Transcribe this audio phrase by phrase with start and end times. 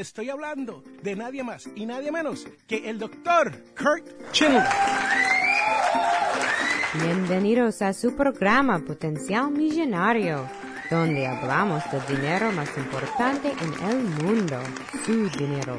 [0.00, 4.64] estoy hablando de nadie más y nadie menos que el doctor Kurt Schindler.
[6.94, 10.48] Bienvenidos a su programa Potencial Millonario,
[10.90, 14.58] donde hablamos del dinero más importante en el mundo,
[15.04, 15.78] su dinero.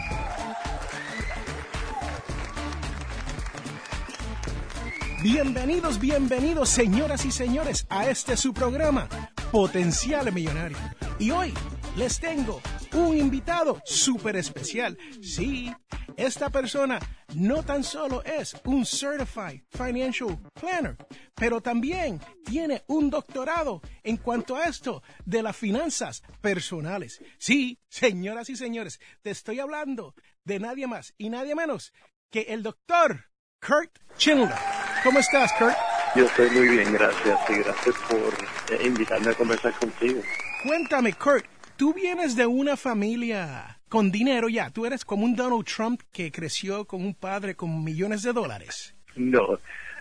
[5.23, 9.09] Bienvenidos, bienvenidos, señoras y señores, a este su programa,
[9.51, 10.77] Potencial Millonario.
[11.19, 11.53] Y hoy
[11.97, 12.61] les tengo
[12.93, 14.97] un invitado súper especial.
[15.23, 15.73] Sí,
[16.17, 16.99] esta persona
[17.35, 20.97] no tan solo es un Certified Financial Planner,
[21.35, 27.23] pero también tiene un doctorado en cuanto a esto de las finanzas personales.
[27.39, 31.93] Sí, señoras y señores, te estoy hablando de nadie más y nadie menos
[32.31, 33.27] que el doctor
[33.61, 34.59] Kurt Schindler.
[35.05, 35.77] ¿Cómo estás, Kurt?
[36.15, 37.39] Yo estoy muy bien, gracias.
[37.51, 40.23] Y gracias por eh, invitarme a conversar contigo.
[40.63, 41.45] Cuéntame, Kurt,
[41.77, 44.71] tú vienes de una familia con dinero ya.
[44.71, 48.95] Tú eres como un Donald Trump que creció con un padre con millones de dólares.
[49.17, 49.59] No,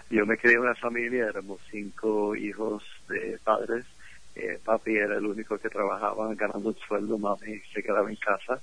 [0.09, 3.85] yo me crié en una familia, éramos cinco hijos de padres.
[4.35, 8.59] Eh, papi era el único que trabajaba ganando un sueldo, mami se quedaba en casa.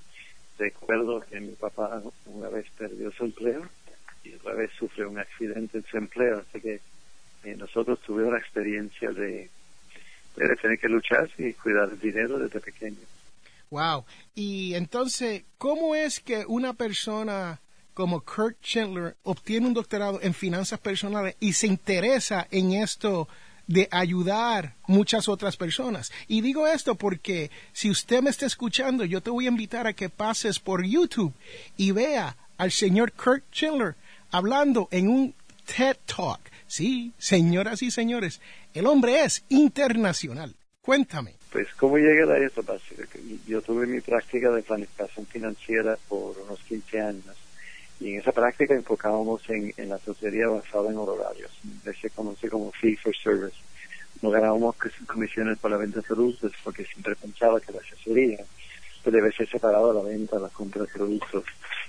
[0.59, 3.63] Recuerdo que mi papá una vez perdió su empleo
[4.23, 6.81] y otra vez sufrió un accidente en su empleo, así que
[7.45, 9.51] eh, nosotros tuvimos la experiencia de,
[10.37, 12.99] de tener que luchar y cuidar el dinero desde pequeño.
[13.73, 14.05] Wow.
[14.35, 17.59] Y entonces, ¿cómo es que una persona
[17.95, 23.29] como Kurt Schindler obtiene un doctorado en finanzas personales y se interesa en esto
[23.67, 26.13] de ayudar muchas otras personas?
[26.29, 29.95] Y digo esto porque si usted me está escuchando, yo te voy a invitar a
[29.95, 31.33] que pases por YouTube
[31.79, 33.95] y vea al señor Kurt Schindler
[34.31, 35.35] hablando en un
[35.65, 36.41] TED Talk.
[36.67, 38.43] Sí, señoras y señores,
[38.75, 40.55] el hombre es internacional.
[40.83, 41.42] Cuéntame.
[41.53, 42.65] Pues, ¿cómo llega a eso?
[43.47, 47.37] Yo tuve mi práctica de planificación financiera por unos 15 años
[48.01, 51.53] y en esa práctica enfocábamos en, la asesoría basada en horarios.
[52.01, 53.57] Se conoce como fee for service.
[54.23, 54.77] No ganábamos
[55.07, 58.39] comisiones por la venta de productos porque siempre pensaba que la asesoría
[59.05, 61.45] debe ser separada de la venta, la compra de productos.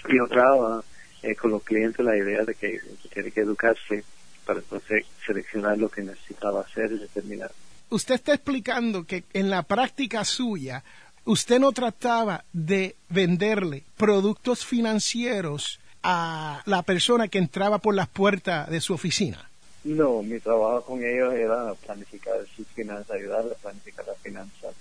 [0.09, 0.83] Y otra
[1.21, 2.81] eh, con los clientes la idea de que,
[3.13, 4.03] tiene que educarse
[4.45, 7.51] para entonces seleccionar lo que necesitaba hacer y determinar.
[7.93, 10.83] Usted está explicando que en la práctica suya
[11.25, 18.67] usted no trataba de venderle productos financieros a la persona que entraba por las puertas
[18.67, 19.47] de su oficina.
[19.83, 24.73] No, mi trabajo con ellos era planificar sus finanzas, ayudarles a planificar las finanzas.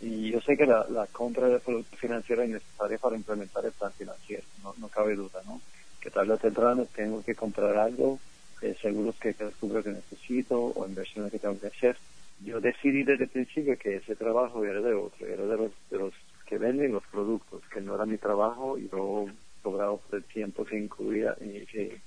[0.00, 3.90] Y yo sé que la, compra de productos financieros es necesaria para implementar el plan
[3.98, 5.60] financiero, no, no cabe duda, ¿no?
[6.00, 8.20] que tarde o temprano tengo que comprar algo,
[8.62, 11.96] eh, seguros que descubro que necesito o inversiones que tengo que hacer.
[12.40, 15.98] Yo decidí desde el principio que ese trabajo era de otro, era de los, de
[15.98, 16.14] los
[16.46, 19.26] que venden los productos, que no era mi trabajo y yo
[19.62, 22.00] cobraba por el tiempo que incluía y que,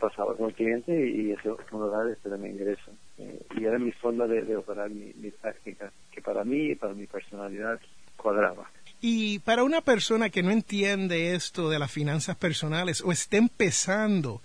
[0.00, 2.90] pasaba con el cliente y, ese honorario este era mi ingreso.
[3.16, 6.94] Eh, y era mi forma de, operar mi, mi práctica, que para mí y para
[6.94, 7.78] mi personalidad
[8.16, 8.68] cuadraba.
[9.00, 14.40] Y para una persona que no entiende esto de las finanzas personales o esté empezando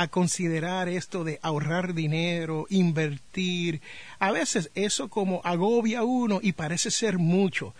[0.00, 3.82] a considerar esto de ahorrar dinero, invertir,
[4.18, 7.74] a veces eso como agobia a uno y parece ser mucho.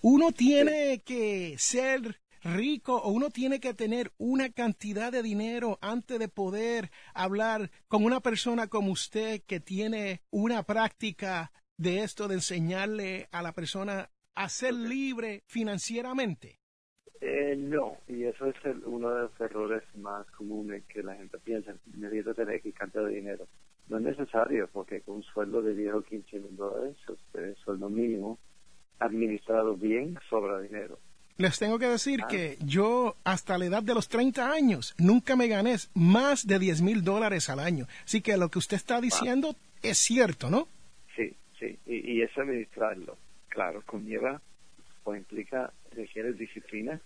[0.00, 6.18] Uno tiene que ser rico o uno tiene que tener una cantidad de dinero antes
[6.18, 12.36] de poder hablar con una persona como usted que tiene una práctica de esto de
[12.36, 16.58] enseñarle a la persona a ser libre financieramente?
[17.20, 21.74] Eh, no, y eso es uno de los errores más comunes que la gente piensa.
[21.96, 23.46] Necesito tener que cantidad de dinero.
[23.88, 27.88] No es necesario, porque con un sueldo de 10 o 15 mil dólares, usted, sueldo
[27.88, 28.38] mínimo,
[28.98, 30.98] administrado bien, sobra dinero.
[31.38, 32.28] Les tengo que decir ah.
[32.28, 36.82] que yo hasta la edad de los 30 años nunca me gané más de 10
[36.82, 37.86] mil dólares al año.
[38.04, 40.68] Así que lo que usted está diciendo es cierto, ¿no?
[41.14, 43.16] Sí, sí, y, y es administrarlo
[43.56, 44.42] claro, conlleva
[45.04, 47.00] o implica, requiere disciplina,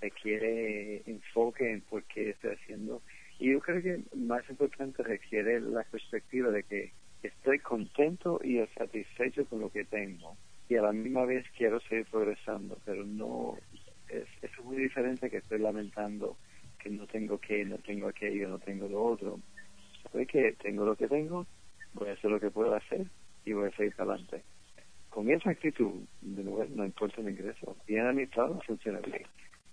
[0.00, 3.02] requiere enfoque en por qué estoy haciendo
[3.38, 6.92] Y yo creo que más importante requiere la perspectiva de que
[7.22, 10.36] estoy contento y satisfecho con lo que tengo
[10.68, 13.58] y a la misma vez quiero seguir progresando, pero no
[14.08, 16.36] es, es muy diferente que estoy lamentando
[16.78, 19.40] que no tengo que, no tengo aquello, no tengo lo otro.
[20.10, 21.46] Soy que tengo lo que tengo,
[21.94, 23.06] voy a hacer lo que puedo hacer
[23.44, 24.42] y voy a seguir adelante.
[25.12, 25.92] Con esa actitud,
[26.22, 29.22] de nuevo, no importa el ingreso, bien administrado funciona bien.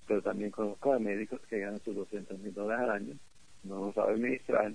[0.06, 3.16] Pero también conozco a médicos que ganan sus 200 mil dólares al año,
[3.64, 4.74] no lo saben administrar,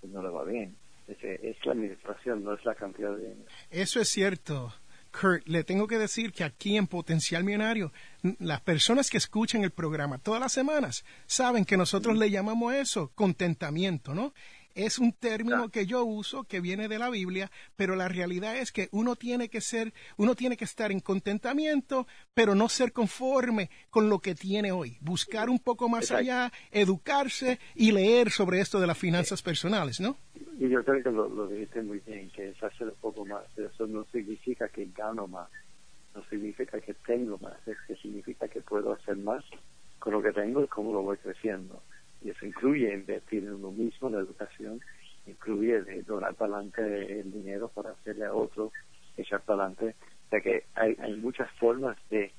[0.00, 0.74] pues no le va bien.
[1.06, 3.50] Es, es la administración, no es la cantidad de dinero.
[3.70, 4.72] Eso es cierto.
[5.18, 7.92] Kurt, le tengo que decir que aquí en Potencial Millonario,
[8.38, 13.10] las personas que escuchan el programa todas las semanas saben que nosotros le llamamos eso
[13.14, 14.34] contentamiento, ¿no?
[14.76, 18.72] Es un término que yo uso que viene de la Biblia, pero la realidad es
[18.72, 23.70] que uno tiene que ser, uno tiene que estar en contentamiento, pero no ser conforme
[23.88, 24.98] con lo que tiene hoy.
[25.00, 30.18] Buscar un poco más allá, educarse y leer sobre esto de las finanzas personales, ¿no?
[30.58, 33.44] Y yo creo que lo, lo dijiste muy bien, que es hacer un poco más.
[33.56, 35.48] Eso no significa que gano más,
[36.14, 39.42] no significa que tengo más, es que significa que puedo hacer más
[39.98, 41.82] con lo que tengo y cómo lo voy creciendo
[42.22, 44.80] y eso incluye invertir en uno mismo, en la educación,
[45.26, 48.72] incluye donar para adelante el dinero para hacerle a otro,
[49.16, 49.94] echar para adelante.
[50.26, 52.32] O sea que hay, hay muchas formas de,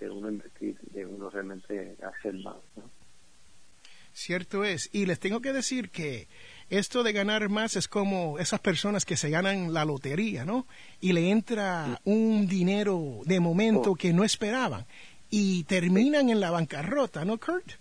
[0.00, 2.56] de uno invertir, de uno realmente hacer más.
[2.76, 2.90] ¿no?
[4.12, 4.90] Cierto es.
[4.92, 6.26] Y les tengo que decir que
[6.70, 10.66] esto de ganar más es como esas personas que se ganan la lotería, ¿no?
[11.00, 13.94] Y le entra un dinero de momento oh.
[13.94, 14.86] que no esperaban
[15.30, 17.74] y terminan en la bancarrota, ¿no, Kurt?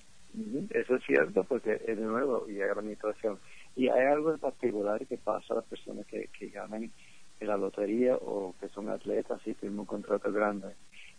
[0.69, 3.39] Eso es cierto, porque de nuevo llega la administración.
[3.75, 6.91] Y hay algo en particular que pasa a las personas que, que ganan
[7.39, 10.75] en la lotería o que son atletas y tienen un contrato grande.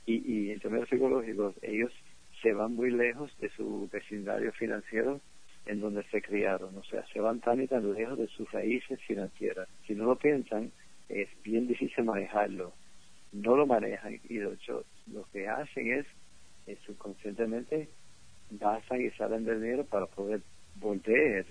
[0.06, 1.92] Y, y en términos psicológicos, ellos
[2.42, 5.20] se van muy lejos de su vecindario financiero
[5.66, 6.76] en donde se criaron.
[6.76, 9.68] O sea, se van tan y tan lejos de sus raíces financieras.
[9.86, 10.70] Si no lo piensan,
[11.08, 12.72] es bien difícil manejarlo.
[13.32, 16.06] No lo manejan y de hecho lo que hacen es,
[16.66, 17.88] es subconscientemente
[18.50, 20.40] gastan y salen de dinero para poder
[20.76, 21.46] volver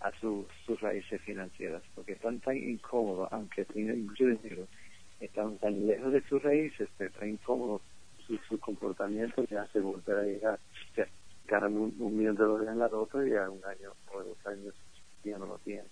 [0.00, 4.66] a sus raíces financieras, porque están tan incómodos, aunque tienen mucho dinero,
[5.20, 7.80] están tan lejos de sus raíces, pero tan incómodos
[8.26, 10.58] su, su comportamiento que hace volver a llegar.
[10.92, 11.06] O sea,
[11.46, 14.74] ganan un, millón de dólares en la rota y a un año o dos años
[15.24, 15.86] ya no lo tienen.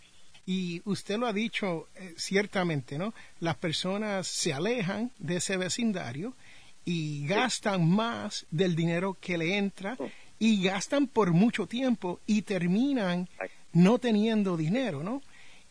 [0.45, 3.15] Y usted lo ha dicho eh, ciertamente, ¿no?
[3.41, 6.35] Las personas se alejan de ese vecindario
[6.85, 9.97] y gastan más del dinero que le entra
[10.43, 13.29] y gastan por mucho tiempo y terminan
[13.73, 15.23] no teniendo dinero, ¿no?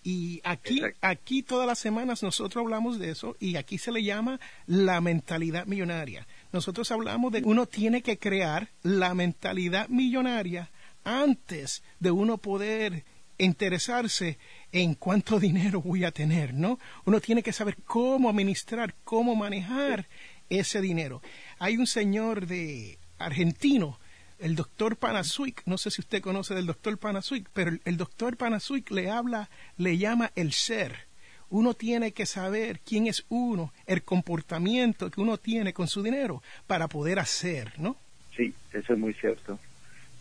[0.02, 4.40] Y aquí, aquí todas las semanas nosotros hablamos de eso y aquí se le llama
[4.68, 6.26] la mentalidad millonaria.
[6.54, 10.72] Nosotros hablamos de que uno tiene que crear la mentalidad millonaria
[11.04, 13.04] antes de uno poder
[13.40, 14.38] interesarse
[14.72, 16.80] en cuánto dinero voy a tener, ¿no?
[17.04, 20.08] Uno tiene que saber cómo administrar, cómo manejar
[20.50, 21.22] ese dinero.
[21.60, 24.00] Hay un señor de argentino
[24.42, 28.90] el doctor Panasuik, no sé si usted conoce del doctor Panasuik, pero el, doctor Panasuik
[28.90, 31.08] le habla, le llama el ser.
[31.50, 36.42] Uno tiene que saber quién es uno, el comportamiento que uno tiene con su dinero
[36.66, 37.98] para poder hacer, ¿no?
[38.36, 39.60] Sí, eso es muy cierto.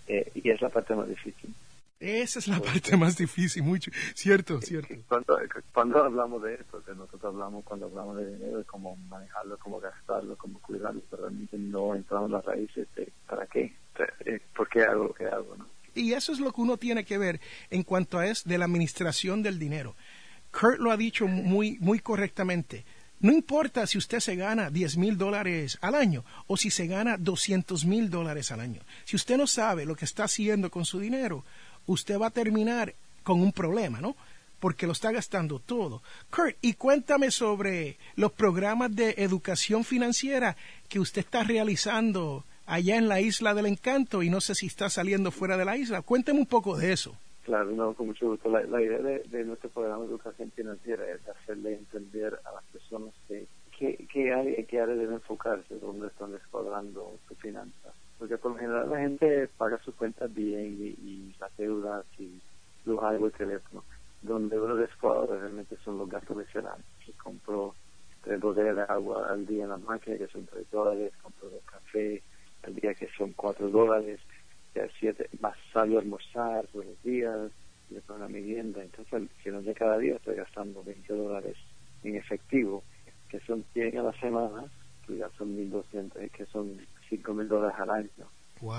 [0.07, 1.55] Eh, y es la parte más difícil.
[2.01, 4.95] Esa es la parte más difícil, mucho, cierto, cierto.
[5.07, 5.39] Cuando,
[5.73, 9.81] cuando hablamos de esto, que nosotros hablamos cuando hablamos de dinero, de cómo manejarlo, cómo
[9.81, 13.75] gastarlo, cómo cuidarlo, pero realmente no entramos en las raíces de para qué,
[14.54, 15.57] por qué hago lo que hago.
[15.95, 17.40] Y eso es lo que uno tiene que ver
[17.71, 19.97] en cuanto a es de la administración del dinero.
[20.52, 22.85] Kurt lo ha dicho muy, muy correctamente.
[23.21, 27.19] No importa si usted se gana 10 mil dólares al año o si se gana
[27.19, 28.80] 200 mil dólares al año.
[29.04, 31.45] Si usted no sabe lo que está haciendo con su dinero,
[31.87, 34.16] usted va a terminar con un problema, ¿no?
[34.59, 36.02] Porque lo está gastando todo.
[36.30, 40.57] Kurt, y cuéntame sobre los programas de educación financiera
[40.88, 44.89] que usted está realizando allá en la isla del encanto y no sé si está
[44.89, 46.03] saliendo fuera de la isla.
[46.03, 47.17] Cuénteme un poco de eso.
[47.45, 48.49] Claro, no, con mucho gusto.
[48.49, 53.47] La, idea de, nuestro programa de educación financiera es hacerle entender a las personas que,
[53.79, 58.99] que, hay, que deben enfocarse, dónde están descuadrando su finanzas porque por lo general la
[58.99, 62.39] gente paga sus cuentas bien y, las deudas y
[62.85, 63.83] los algo el teléfono.
[64.21, 66.85] Donde uno descuadra realmente son los gastos adicionales.
[67.05, 67.75] Si compro
[68.23, 71.62] tres botellas de agua al día en la máquina que son tres dólares, compro dos
[71.65, 72.23] café
[72.62, 74.21] al día que son cuatro dólares,
[74.75, 77.50] ya siete, más salgo a almorzar todos los días,
[77.90, 81.57] le pongo una vivienda, entonces si no de cada día estoy gastando 20 dólares
[82.05, 82.83] en efectivo,
[83.29, 84.64] que son 100 a la semana,
[85.07, 88.26] que ya son 1.200, que son cinco mil dólares al año.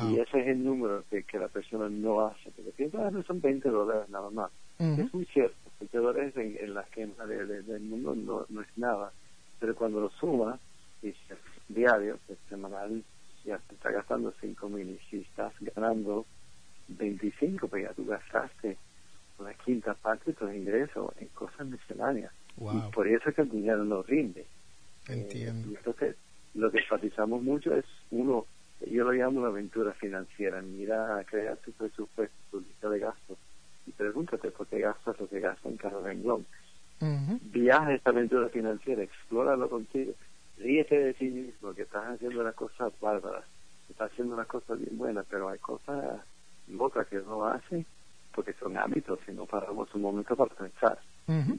[0.09, 2.51] Y ese es el número que, que la persona no hace.
[2.51, 4.51] Porque piensa, ah, no son 20 dólares nada más.
[4.77, 5.55] Es muy cierto.
[5.79, 9.11] 20 dólares en, en la esquema del mundo no, no, es nada.
[9.59, 10.59] Pero cuando lo suma,
[11.01, 11.13] y
[11.67, 13.03] diario, semanal,
[13.43, 14.89] ya se está gastando 5 mil.
[14.89, 16.25] Y si estás ganando
[16.87, 18.77] 25, pues ya tú gastaste
[19.39, 22.31] una quinta parte de tus ingresos en cosas misceláneas.
[22.57, 24.45] Y por eso es que el dinero no rinde.
[25.07, 25.69] Entiendo.
[25.69, 26.15] Eh, entonces,
[26.53, 28.45] lo que enfatizamos mucho es, uno,
[28.89, 30.61] yo lo llamo una aventura financiera.
[30.61, 33.37] Mira a crear tu presupuesto, tu lista de gastos
[33.87, 36.45] y pregúntate por qué gastas lo que gastas en cada renglón.
[37.51, 40.13] Viaja esta aventura financiera, explóralo contigo.
[40.61, 43.43] Ríete de ti mismo que estás haciendo una cosa bárbara,
[43.89, 46.21] estás haciendo una cosa bien buena, pero hay cosas
[46.67, 47.85] locas que no hace
[48.33, 50.99] porque son hábitos y no paramos un momento para pensar.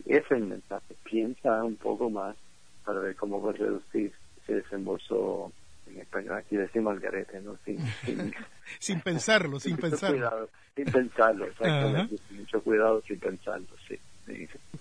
[0.06, 0.94] Ese es el mensaje.
[1.02, 2.37] Piensa un poco más
[2.85, 5.52] para ver cómo puedes reducir ese desembolso
[5.87, 7.56] en español aquí decimos garete, ¿no?
[7.64, 7.78] Sin,
[8.78, 10.49] sin, pensarlo, sin, pensarlo.
[10.76, 12.16] sin pensarlo, exactamente.
[12.30, 13.66] Mucho cuidado sin pensarlo.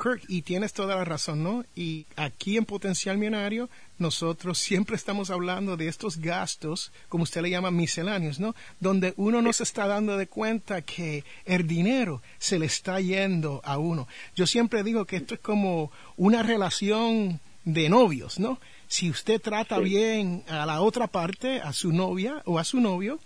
[0.01, 1.63] Kirk, y tienes toda la razón, ¿no?
[1.75, 7.51] Y aquí en Potencial Millonario, nosotros siempre estamos hablando de estos gastos, como usted le
[7.51, 8.55] llama misceláneos, ¿no?
[8.79, 13.61] Donde uno no se está dando de cuenta que el dinero se le está yendo
[13.63, 14.07] a uno.
[14.35, 18.59] Yo siempre digo que esto es como una relación de novios, ¿no?
[18.87, 23.19] Si usted trata bien a la otra parte, a su novia o a su novio,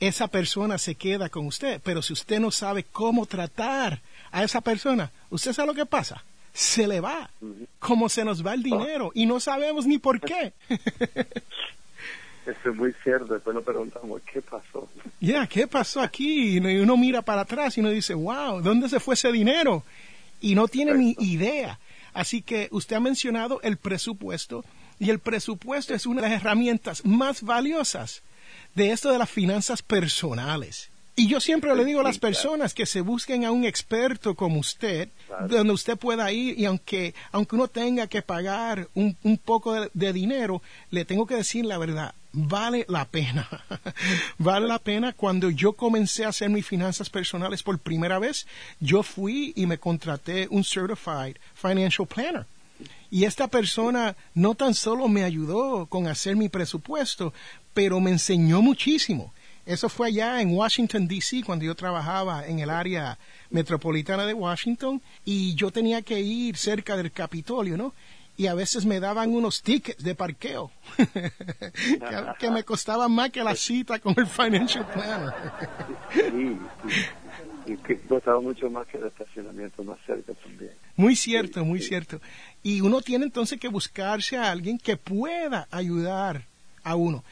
[0.00, 1.80] esa persona se queda con usted.
[1.84, 4.00] Pero si usted no sabe cómo tratar
[4.34, 6.24] a esa persona, ¿usted sabe lo que pasa?
[6.52, 7.30] Se le va,
[7.78, 10.52] como se nos va el dinero y no sabemos ni por qué.
[12.44, 13.32] Eso es muy cierto.
[13.32, 14.88] Después nos preguntamos, ¿qué pasó?
[15.20, 16.58] Ya, ¿qué pasó aquí?
[16.58, 19.84] Y uno mira para atrás y uno dice, wow, ¿dónde se fue ese dinero?
[20.40, 21.78] Y no tiene ni idea.
[22.12, 24.64] Así que usted ha mencionado el presupuesto
[24.98, 28.22] y el presupuesto es una de las herramientas más valiosas
[28.74, 30.90] de esto de las finanzas personales.
[31.16, 34.58] Y yo siempre le digo a las personas que se busquen a un experto como
[34.58, 35.10] usted,
[35.48, 40.12] donde usted pueda ir y aunque, aunque uno tenga que pagar un, un poco de,
[40.12, 43.48] dinero, le tengo que decir la verdad, vale la pena.
[44.38, 45.12] vale la pena.
[45.12, 48.48] Cuando yo comencé a hacer mis finanzas personales por primera vez,
[48.80, 52.44] yo fui y me contraté un Certified Financial Planner.
[53.08, 57.32] Y esta persona no tan solo me ayudó con hacer mi presupuesto,
[57.72, 59.32] pero me enseñó muchísimo.
[59.66, 63.18] Eso fue allá en Washington, D.C., cuando yo trabajaba en el área
[63.50, 67.94] metropolitana de Washington y yo tenía que ir cerca del Capitolio, ¿no?
[68.36, 70.70] Y a veces me daban unos tickets de parqueo
[72.38, 75.32] que, me costaban más que la cita con el financial planner.
[76.12, 76.58] sí,
[77.66, 80.72] Y que costaba mucho más que el estacionamiento más cerca también.
[80.96, 82.20] Muy cierto, muy cierto.
[82.62, 86.44] Y uno tiene entonces que buscarse a alguien que pueda ayudar
[86.82, 87.24] a uno.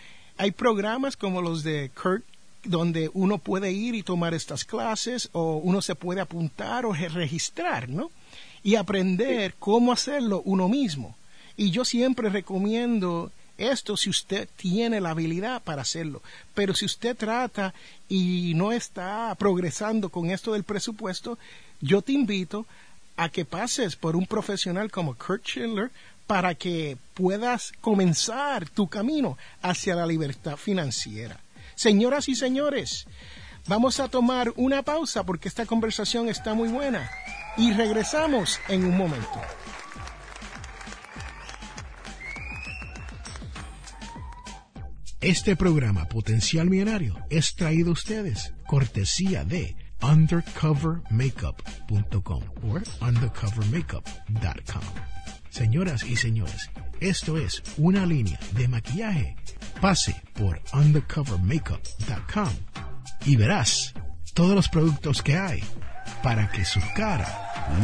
[0.43, 2.25] Hay programas como los de Kurt
[2.65, 7.89] donde uno puede ir y tomar estas clases o uno se puede apuntar o registrar,
[7.89, 8.11] ¿no?
[8.65, 11.17] Y aprender cómo hacerlo uno mismo.
[11.57, 16.23] Y yo siempre recomiendo esto si usted tiene la habilidad para hacerlo.
[16.55, 17.73] Pero si usted trata
[18.09, 21.39] y no está progresando con esto del presupuesto,
[21.81, 22.67] yo te invito
[23.17, 25.93] a que pases por un profesional como Kurt Schindler
[26.27, 31.41] para que puedas comenzar tu camino hacia la libertad financiera.
[31.75, 33.07] Señoras y señores,
[33.67, 37.11] vamos a tomar una pausa porque esta conversación está muy buena
[37.57, 39.41] y regresamos en un momento.
[45.21, 55.22] Este programa Potencial Millonario es traído a ustedes cortesía de undercovermakeup.com o undercovermakeup.com.
[55.53, 59.37] Señoras y señores, esto es una línea de maquillaje.
[59.83, 62.49] Pase por undercovermakeup.com
[63.27, 63.93] y verás
[64.33, 65.63] todos los productos que hay
[66.23, 67.29] para que su cara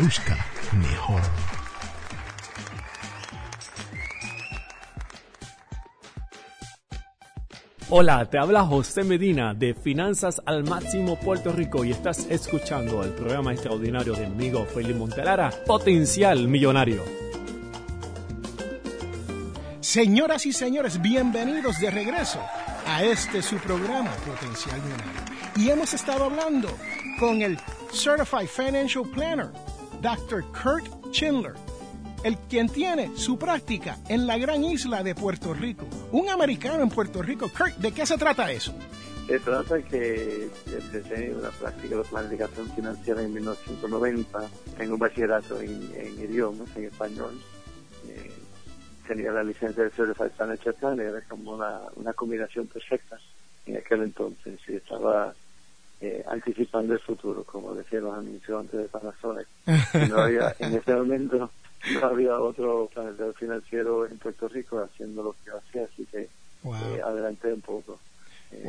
[0.01, 0.47] luzca
[0.81, 1.21] mejor.
[7.91, 13.11] Hola, te habla José Medina de Finanzas al Máximo Puerto Rico y estás escuchando el
[13.11, 17.28] programa extraordinario de mi amigo Felipe Montelara, Potencial Millonario.
[19.89, 22.39] Señoras y señores, bienvenidos de regreso
[22.87, 25.23] a este su programa Potencial Millonario.
[25.57, 26.69] Y hemos estado hablando
[27.19, 27.59] con el
[27.91, 29.47] Certified Financial Planner,
[30.03, 30.45] Dr.
[30.53, 31.55] Kurt Schindler,
[32.23, 35.87] el quien tiene su práctica en la gran isla de Puerto Rico.
[36.13, 37.49] Un americano en Puerto Rico.
[37.49, 38.75] Kurt, ¿de qué se trata eso?
[39.27, 44.39] Se trata que empecé una práctica de planificación financiera en 1990.
[44.77, 47.41] Tengo un bachillerato en, en idiomas, en español
[49.09, 53.19] tenía la licencia de Certified Financial Planner, era como una, una combinación perfecta
[53.67, 55.35] en aquel entonces y estaba
[56.01, 59.49] eh, anticipando el futuro, como decían los anuncios antes de Panasonic.
[60.11, 61.51] no había, en ese momento
[61.95, 67.03] no había otro planetario financiero en Puerto Rico haciendo lo que hacía, así que eh,
[67.03, 67.99] adelanté un poco.
[68.53, 68.65] Eh,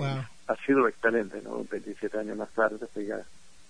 [0.48, 1.66] ha sido excelente, ¿no?
[1.70, 3.22] 27 años más tarde, pues ya,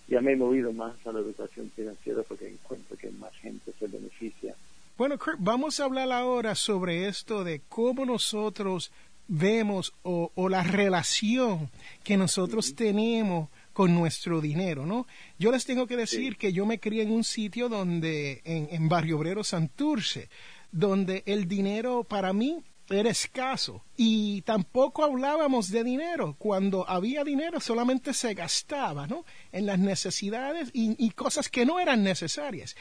[0.08, 3.88] ya me he movido más a la educación financiera porque encuentro que más gente se
[3.88, 4.56] beneficia.
[5.00, 8.92] Bueno, Kurt, vamos a hablar ahora sobre esto de cómo nosotros
[9.30, 11.72] vemos o, la relación
[12.04, 15.08] que nosotros tenemos con nuestro dinero, ¿no?
[15.38, 18.90] Yo les tengo que decir que yo me crié en un sitio donde, en, en
[18.90, 20.28] Barrio Obrero Santurce,
[20.70, 26.36] donde el dinero para mí era escaso y tampoco hablábamos de dinero.
[26.38, 29.24] Cuando había dinero solamente se gastaba, ¿no?
[29.54, 32.76] En las necesidades y, y cosas que no eran necesarias.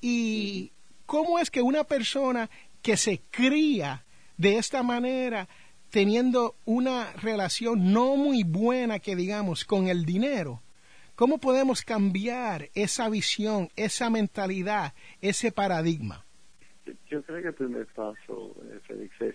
[0.00, 0.70] Y
[1.06, 2.50] cómo es que una persona
[2.82, 4.04] que se cría
[4.36, 5.48] de esta manera
[5.90, 10.60] teniendo una relación no muy buena, que digamos, con el dinero,
[11.14, 16.24] ¿cómo podemos cambiar esa visión, esa mentalidad, ese paradigma?
[17.08, 19.34] Yo creo que el primer paso, eh, Félix, es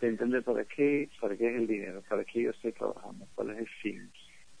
[0.00, 3.58] entender para qué, para qué es el dinero, para qué yo estoy trabajando, cuál es
[3.58, 4.10] el fin.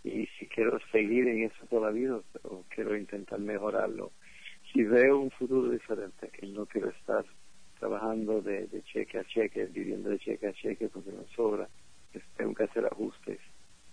[0.04, 4.12] Y si quiero seguir en eso toda la vida o quiero intentar mejorarlo.
[4.78, 7.24] Si veo un futuro diferente, que no quiero estar
[7.80, 11.68] trabajando de, cheque a cheque, viviendo de cheque a cheque porque no sobra,
[12.36, 13.40] tengo que hacer ajustes.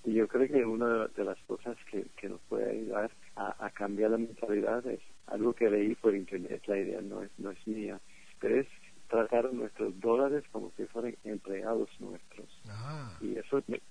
[0.04, 4.20] Y yo creo que una de las cosas que, nos puede ayudar a, cambiar la
[4.20, 8.00] mentalidad es algo que leí por internet, la idea no es, no es mía,
[8.40, 8.68] pero es
[9.08, 12.62] tratar a nuestros dólares como si fueran empleados nuestros.
[12.70, 13.18] Ah.
[13.22, 13.82] Y eso me,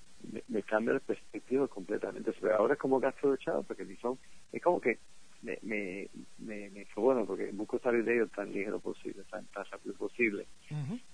[0.46, 2.32] me, cambia la perspectiva completamente.
[2.40, 4.16] Pero ahora como gasto de chavo, porque son,
[4.52, 5.00] es como que
[5.44, 6.08] me, me,
[6.38, 9.94] me, me fue bueno porque busco salir de ellos tan ligero posible, tan, tan rápido
[9.94, 10.46] posible,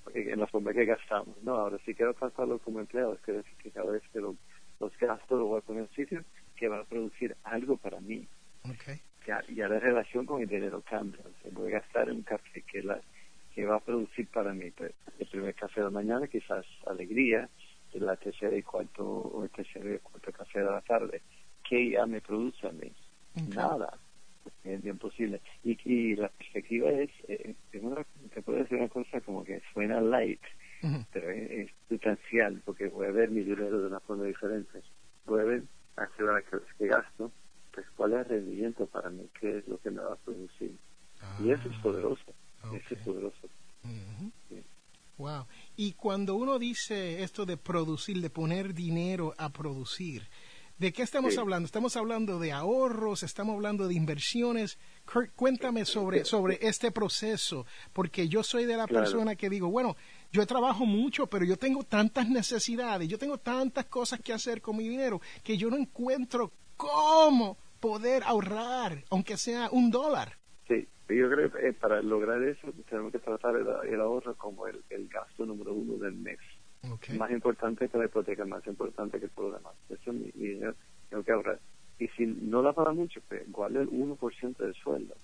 [0.04, 1.36] porque en la forma que gastamos.
[1.42, 4.36] No, ahora si quiero pasarlo como empleado, es decir que cada vez que los
[4.98, 6.24] gasto lo voy a poner en un sitio
[6.56, 8.26] que va a producir algo para mí.
[8.62, 9.00] Okay.
[9.26, 11.20] Ya, ya la relación con el dinero cambia.
[11.52, 13.00] voy a gastar en un café que, la,
[13.54, 17.48] que va a producir para mí pues, el primer café de la mañana, quizás alegría,
[17.94, 21.20] la tercera y cuarto, o el tercer y cuarto café de la tarde,
[21.68, 22.92] que ya me produce a mí.
[23.54, 23.98] Nada
[24.64, 25.40] es bien posible.
[25.64, 30.40] Y, y la perspectiva es, eh, te puede decir una cosa como que suena light,
[31.12, 34.82] pero es, sustancial, porque voy a ver mi dinero de una forma diferente.
[35.26, 35.62] Voy a ver,
[35.96, 37.30] hacia la que, que gasto,
[37.72, 40.72] pues cuál es el rendimiento para mí, qué es lo que me va a producir.
[41.42, 42.34] y eso es ah, poderoso,
[42.74, 43.48] eso es poderoso.
[45.18, 45.44] Wow.
[45.76, 50.22] Y cuando uno dice esto de producir, de poner dinero a producir,
[50.80, 51.66] ¿De qué estamos hablando?
[51.66, 54.78] Estamos hablando de ahorros, estamos hablando de inversiones.
[55.04, 59.94] Kurt, cuéntame sobre, sobre este proceso, porque yo soy de la persona que digo, bueno,
[60.32, 64.78] yo trabajo mucho, pero yo tengo tantas necesidades, yo tengo tantas cosas que hacer con
[64.78, 70.38] mi dinero, que yo no encuentro cómo poder ahorrar, aunque sea un dólar.
[70.66, 75.08] Sí, yo creo que eh, para lograr eso tenemos que tratar el, ahorro como el
[75.08, 76.38] gasto número uno del mes
[77.18, 79.74] más importante que la hipoteca, más importante que todo lo demás.
[79.88, 80.74] Eso es mi, dinero,
[81.08, 81.60] tengo que ahorrar.
[81.98, 85.14] Y si no la paga mucho, pues igual el 1% del sueldo.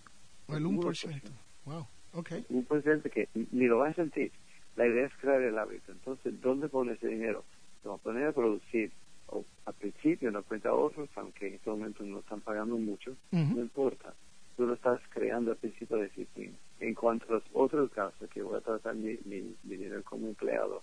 [0.48, 1.22] El 1%.
[1.64, 2.32] Wow, ok.
[2.50, 4.30] Un porcentaje que ni lo vas a sentir.
[4.76, 5.90] La idea es crear el hábito.
[5.92, 7.44] Entonces, ¿dónde pones ese dinero?
[7.82, 8.92] Lo vas a poner a producir.
[9.28, 13.16] O al principio, una cuenta de ahorros, aunque en este momento no están pagando mucho,
[13.32, 14.14] no importa.
[14.56, 16.54] Tú lo estás creando al principio de disciplina.
[16.78, 20.82] En cuanto a los otros casos, que voy a tratar mi, mi dinero como empleado,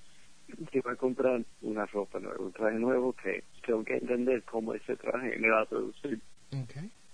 [0.72, 4.74] que va a comprar una ropa nueva, un traje nuevo, que tengo que entender cómo
[4.74, 6.20] ese traje me va a producir.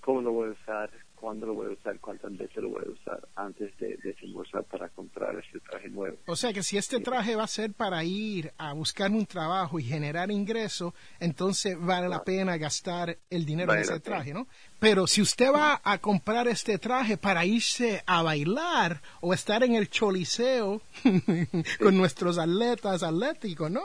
[0.02, 2.92] Cómo lo voy a usar, cuándo lo voy a usar, cuántas veces lo voy a
[2.92, 6.18] usar antes de desembolsar para comprar ese traje nuevo.
[6.28, 9.80] O sea que si este traje va a ser para ir a buscar un trabajo
[9.80, 14.48] y generar ingreso, entonces vale la pena gastar el dinero en ese traje, ¿no?
[14.80, 19.76] Pero si usted va a comprar este traje para irse a bailar o estar en
[19.76, 20.82] el choliseo
[21.80, 23.82] con nuestros atletas atléticos, ¿no?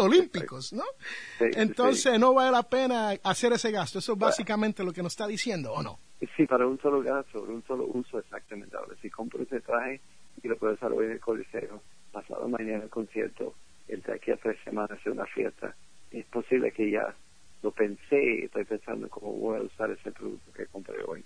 [0.00, 0.84] Olímpicos, ¿no?
[1.40, 4.00] Entonces no vale la pena hacer ese gasto.
[4.00, 5.98] Eso es básicamente lo que nos está diciendo, ¿o no?
[6.36, 8.76] Sí, para un solo gasto, un solo uso exactamente.
[8.76, 10.00] Ahora, si compro ese traje
[10.42, 11.82] y lo puedo usar hoy en el coliseo,
[12.12, 13.54] pasado mañana en el concierto,
[13.88, 15.74] el de aquí a tres semanas hacer una fiesta,
[16.10, 17.14] es posible que ya
[17.62, 21.24] lo pensé y estoy pensando cómo voy a usar ese producto que compré hoy.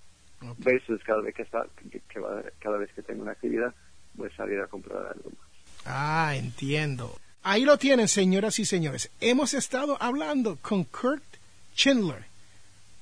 [0.58, 1.66] Versus cada vez que, está,
[2.08, 3.74] que, va, cada vez que tengo una actividad,
[4.14, 5.48] voy a salir a comprar algo más.
[5.84, 7.18] Ah, entiendo.
[7.42, 9.11] Ahí lo tienen, señoras y señores.
[9.20, 11.24] Hemos estado hablando con Kurt
[11.74, 12.24] Schindler.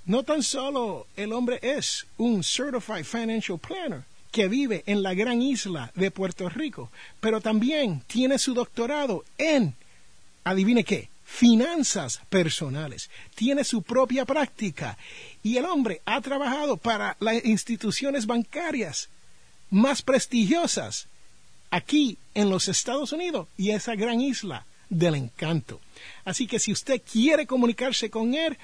[0.07, 5.43] No tan solo el hombre es un Certified Financial Planner que vive en la gran
[5.43, 6.91] isla de Puerto Rico,
[7.21, 9.75] pero también tiene su doctorado en,
[10.45, 13.11] adivine qué, finanzas personales.
[13.35, 14.97] Tiene su propia práctica
[15.43, 19.09] y el hombre ha trabajado para las instituciones bancarias
[19.71, 21.09] más prestigiosas
[21.71, 25.81] aquí en los Estados Unidos y esa gran isla del encanto.
[26.25, 28.57] Así que si usted quiere comunicarse con él,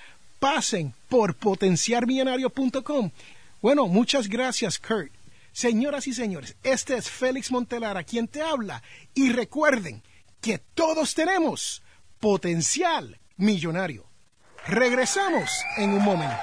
[0.42, 3.12] pasen por potenciarmillonario.com.
[3.60, 5.12] Bueno, muchas gracias, Kurt.
[5.52, 8.82] Señoras y señores, este es Félix Montelara quien te habla
[9.14, 10.02] y recuerden
[10.40, 11.80] que todos tenemos
[12.18, 14.04] potencial millonario.
[14.66, 16.40] Regresamos en un momento.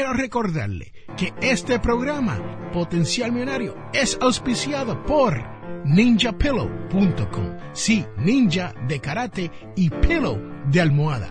[0.00, 2.40] Quiero recordarle que este programa,
[2.72, 5.38] Potencial Millonario, es auspiciado por
[5.84, 7.58] ninjapillow.com.
[7.74, 11.28] Sí, ninja de karate y pillow de almohada.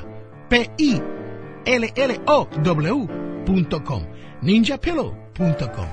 [0.49, 1.03] P-I-L-L-O-W.com.
[4.43, 5.87] ninjapillow.com.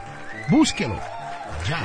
[0.51, 0.97] Búsquelo
[1.67, 1.81] ya.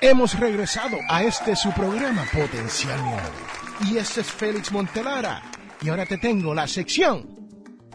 [0.00, 3.59] Hemos regresado a este su programa Potencial Millonario.
[3.88, 5.42] Y este es Félix Montelara.
[5.80, 7.48] Y ahora te tengo la sección.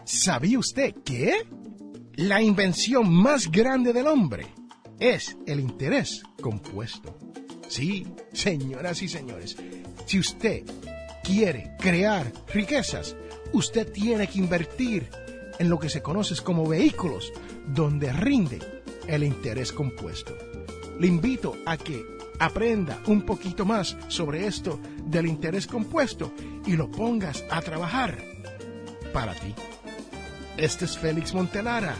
[0.04, 1.46] ¿Sabía usted que
[2.14, 4.46] la invención más grande del hombre
[4.98, 7.16] es el interés compuesto?
[7.68, 9.56] Sí, señoras y señores,
[10.06, 10.64] si usted
[11.22, 13.16] quiere crear riquezas,
[13.52, 15.08] usted tiene que invertir
[15.58, 17.32] en lo que se conoce como vehículos
[17.66, 18.58] donde rinde
[19.06, 20.36] el interés compuesto.
[20.98, 26.32] Le invito a que aprenda un poquito más sobre esto del interés compuesto
[26.66, 28.18] y lo pongas a trabajar
[29.12, 29.54] para ti.
[30.56, 31.94] Este es Félix Montelara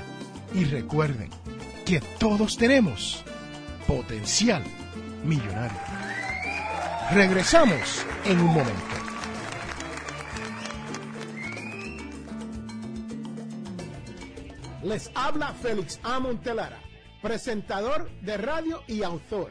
[0.55, 1.31] y recuerden
[1.85, 3.23] que todos tenemos
[3.87, 4.63] potencial
[5.25, 5.79] millonario.
[7.13, 8.97] Regresamos en un momento.
[14.83, 16.21] Les habla Félix A.
[16.21, 16.79] Montelara,
[17.21, 19.51] presentador de radio y autor.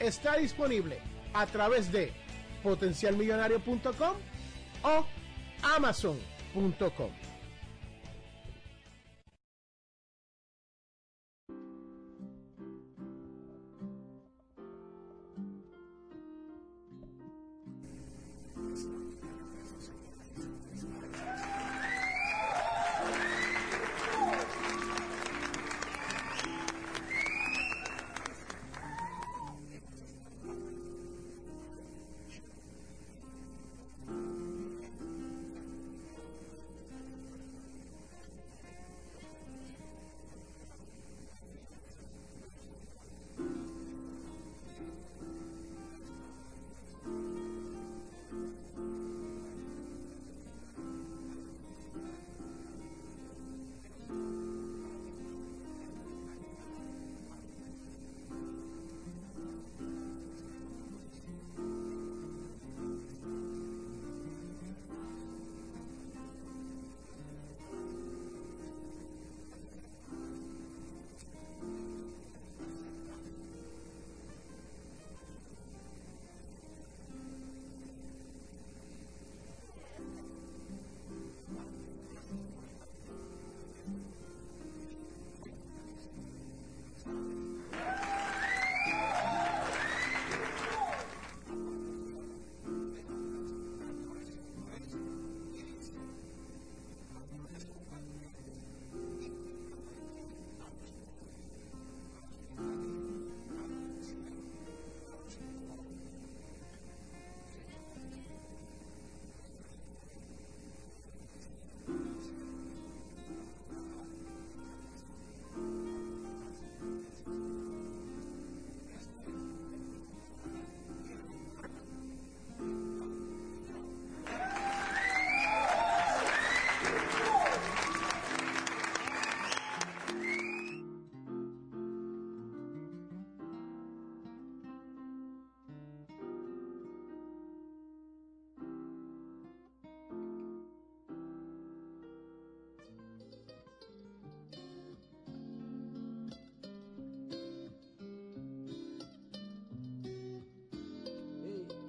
[0.00, 0.98] está disponible
[1.34, 2.12] a través de
[2.62, 4.16] potencialmillonario.com
[4.84, 5.06] o
[5.62, 7.25] amazon.com.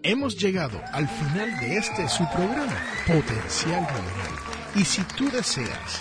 [0.08, 4.38] Hemos llegado al final de este su programa, Potencial Millonario.
[4.74, 6.00] Y si tú deseas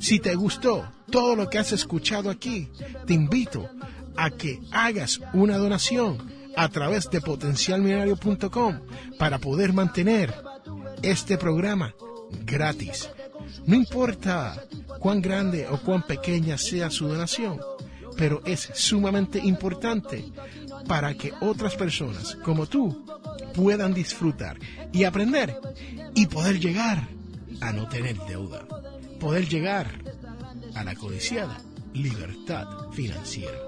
[0.00, 2.70] Si te gustó todo lo que has escuchado aquí,
[3.06, 3.70] te invito
[4.16, 8.80] a que hagas una donación a través de potencialmillonario.com
[9.16, 10.34] para poder mantener
[11.02, 11.94] este programa
[12.44, 13.08] gratis.
[13.64, 14.64] No importa
[14.98, 17.60] cuán grande o cuán pequeña sea su donación,
[18.16, 20.24] pero es sumamente importante
[20.88, 23.04] para que otras personas como tú
[23.54, 24.58] puedan disfrutar
[24.92, 25.56] y aprender
[26.16, 27.08] y poder llegar
[27.60, 28.66] a no tener deuda,
[29.20, 29.86] poder llegar
[30.74, 31.56] a la codiciada
[31.94, 33.67] libertad financiera.